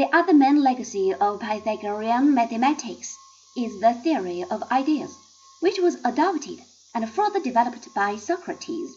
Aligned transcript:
The 0.00 0.16
other 0.16 0.32
main 0.32 0.62
legacy 0.62 1.12
of 1.12 1.40
Pythagorean 1.40 2.32
mathematics 2.32 3.14
is 3.54 3.80
the 3.80 3.92
theory 3.92 4.42
of 4.50 4.62
ideas, 4.72 5.14
which 5.60 5.78
was 5.78 6.02
adopted 6.02 6.62
and 6.94 7.06
further 7.06 7.38
developed 7.38 7.92
by 7.94 8.16
Socrates. 8.16 8.96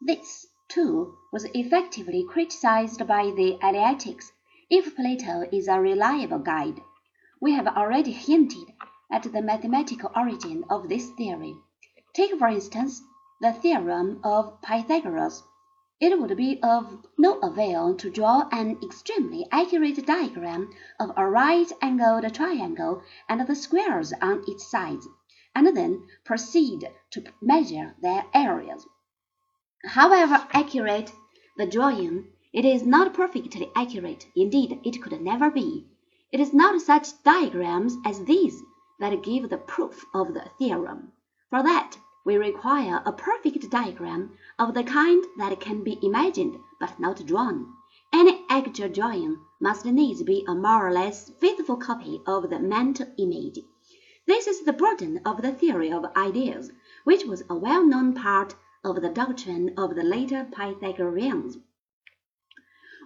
This, 0.00 0.48
too, 0.66 1.16
was 1.32 1.44
effectively 1.54 2.24
criticized 2.24 3.06
by 3.06 3.30
the 3.30 3.58
Eleatics, 3.62 4.32
if 4.68 4.96
Plato 4.96 5.48
is 5.52 5.68
a 5.68 5.78
reliable 5.78 6.40
guide. 6.40 6.80
We 7.40 7.52
have 7.52 7.68
already 7.68 8.10
hinted 8.10 8.72
at 9.08 9.22
the 9.22 9.42
mathematical 9.42 10.10
origin 10.16 10.64
of 10.68 10.88
this 10.88 11.10
theory. 11.10 11.54
Take, 12.12 12.36
for 12.40 12.48
instance, 12.48 13.00
the 13.40 13.52
theorem 13.52 14.20
of 14.24 14.60
Pythagoras. 14.62 15.44
It 16.00 16.18
would 16.18 16.34
be 16.34 16.58
of 16.62 17.06
no 17.18 17.38
avail 17.40 17.94
to 17.96 18.08
draw 18.08 18.48
an 18.50 18.78
extremely 18.82 19.46
accurate 19.52 20.06
diagram 20.06 20.70
of 20.98 21.12
a 21.14 21.28
right-angled 21.28 22.32
triangle 22.32 23.02
and 23.28 23.46
the 23.46 23.54
squares 23.54 24.14
on 24.22 24.42
its 24.48 24.66
sides, 24.66 25.06
and 25.54 25.76
then 25.76 26.06
proceed 26.24 26.90
to 27.10 27.24
measure 27.42 27.96
their 28.00 28.24
areas. 28.32 28.86
However 29.84 30.46
accurate 30.52 31.12
the 31.58 31.66
drawing, 31.66 32.28
it 32.54 32.64
is 32.64 32.82
not 32.82 33.12
perfectly 33.12 33.70
accurate, 33.76 34.26
indeed 34.34 34.80
it 34.82 35.02
could 35.02 35.20
never 35.20 35.50
be. 35.50 35.86
It 36.32 36.40
is 36.40 36.54
not 36.54 36.80
such 36.80 37.22
diagrams 37.24 37.98
as 38.06 38.24
these 38.24 38.62
that 39.00 39.22
give 39.22 39.50
the 39.50 39.58
proof 39.58 40.02
of 40.14 40.32
the 40.32 40.48
theorem. 40.58 41.12
For 41.50 41.62
that 41.62 41.98
we 42.24 42.36
require 42.36 43.02
a 43.06 43.12
perfect 43.12 43.70
diagram 43.70 44.36
of 44.58 44.74
the 44.74 44.84
kind 44.84 45.24
that 45.38 45.58
can 45.60 45.82
be 45.82 45.98
imagined 46.02 46.58
but 46.78 47.00
not 47.00 47.24
drawn. 47.26 47.72
Any 48.12 48.44
actual 48.50 48.88
drawing 48.88 49.38
must 49.60 49.84
needs 49.84 50.22
be 50.22 50.44
a 50.46 50.54
more 50.54 50.86
or 50.86 50.92
less 50.92 51.30
faithful 51.40 51.76
copy 51.76 52.20
of 52.26 52.50
the 52.50 52.58
mental 52.58 53.06
image. 53.18 53.58
This 54.26 54.46
is 54.46 54.64
the 54.64 54.72
burden 54.72 55.20
of 55.24 55.42
the 55.42 55.52
theory 55.52 55.90
of 55.90 56.04
ideas, 56.16 56.70
which 57.04 57.24
was 57.24 57.42
a 57.48 57.56
well-known 57.56 58.14
part 58.14 58.54
of 58.84 59.00
the 59.00 59.08
doctrine 59.08 59.74
of 59.76 59.94
the 59.94 60.02
later 60.02 60.46
Pythagoreans. 60.50 61.56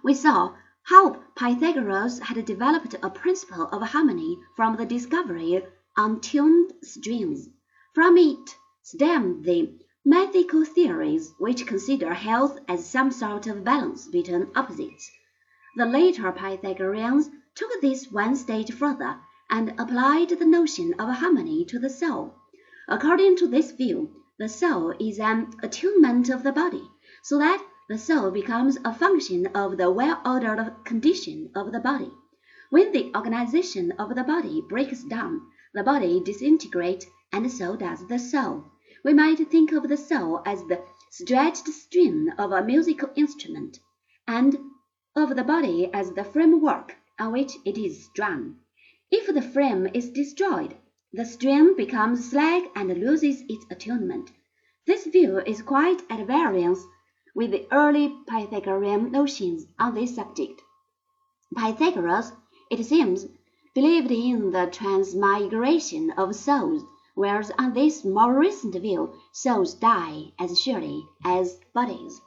We 0.03 0.13
saw 0.13 0.55
how 0.83 1.23
Pythagoras 1.35 2.19
had 2.19 2.45
developed 2.45 2.95
a 3.01 3.09
principle 3.09 3.67
of 3.67 3.81
harmony 3.81 4.37
from 4.55 4.75
the 4.75 4.85
discovery 4.85 5.63
of 5.97 6.21
tuned 6.21 6.73
strings. 6.83 7.49
From 7.93 8.17
it 8.17 8.55
stem 8.87 9.41
the 9.41 9.67
mythical 10.05 10.63
theories 10.63 11.33
which 11.39 11.65
consider 11.65 12.13
health 12.13 12.59
as 12.67 12.87
some 12.87 13.09
sort 13.09 13.47
of 13.47 13.63
balance 13.63 14.07
between 14.07 14.47
opposites. 14.55 15.09
The 15.75 15.87
later 15.87 16.31
Pythagoreans 16.31 17.27
took 17.55 17.81
this 17.81 18.11
one 18.11 18.35
stage 18.35 18.71
further 18.71 19.17
and 19.49 19.73
applied 19.79 20.29
the 20.29 20.45
notion 20.45 20.93
of 20.99 21.09
harmony 21.15 21.65
to 21.65 21.79
the 21.79 21.89
soul. 21.89 22.35
According 22.87 23.37
to 23.37 23.47
this 23.47 23.71
view, 23.71 24.11
the 24.37 24.47
soul 24.47 24.93
is 24.99 25.19
an 25.19 25.51
attunement 25.63 26.29
of 26.29 26.43
the 26.43 26.51
body, 26.51 26.87
so 27.23 27.39
that 27.39 27.65
the 27.89 27.97
soul 27.97 28.29
becomes 28.29 28.77
a 28.85 28.93
function 28.93 29.47
of 29.47 29.77
the 29.77 29.89
well-ordered 29.89 30.75
condition 30.85 31.49
of 31.55 31.71
the 31.71 31.79
body. 31.79 32.11
When 32.69 32.91
the 32.91 33.11
organization 33.15 33.93
of 33.93 34.13
the 34.13 34.23
body 34.23 34.61
breaks 34.69 35.03
down, 35.03 35.41
the 35.73 35.81
body 35.81 36.21
disintegrates, 36.23 37.07
and 37.33 37.51
so 37.51 37.75
does 37.75 38.07
the 38.07 38.19
soul. 38.19 38.65
We 39.05 39.13
might 39.13 39.37
think 39.51 39.71
of 39.71 39.87
the 39.87 39.97
soul 39.97 40.41
as 40.47 40.63
the 40.63 40.81
stretched 41.11 41.67
string 41.67 42.31
of 42.39 42.51
a 42.51 42.63
musical 42.63 43.11
instrument, 43.15 43.77
and 44.27 44.57
of 45.15 45.35
the 45.35 45.43
body 45.43 45.91
as 45.93 46.11
the 46.13 46.23
framework 46.23 46.95
on 47.19 47.33
which 47.33 47.55
it 47.65 47.77
is 47.77 48.05
strung. 48.05 48.55
If 49.11 49.31
the 49.31 49.43
frame 49.43 49.85
is 49.93 50.09
destroyed, 50.09 50.75
the 51.13 51.23
string 51.23 51.75
becomes 51.75 52.31
slack 52.31 52.63
and 52.75 52.99
loses 52.99 53.43
its 53.47 53.63
attunement. 53.69 54.31
This 54.87 55.05
view 55.05 55.37
is 55.37 55.61
quite 55.61 56.01
at 56.09 56.25
variance 56.25 56.79
with 57.35 57.51
the 57.51 57.67
early 57.71 58.11
Pythagorean 58.27 59.11
notions 59.11 59.67
on 59.77 59.93
this 59.93 60.15
subject. 60.15 60.63
Pythagoras, 61.55 62.31
it 62.71 62.83
seems, 62.83 63.27
believed 63.75 64.09
in 64.09 64.49
the 64.49 64.65
transmigration 64.65 66.09
of 66.17 66.35
souls 66.35 66.83
whereas 67.15 67.51
on 67.57 67.73
this 67.73 68.05
more 68.05 68.37
recent 68.37 68.75
view 68.75 69.11
souls 69.33 69.73
die 69.73 70.31
as 70.39 70.61
surely 70.61 71.03
as 71.25 71.59
bodies. 71.73 72.21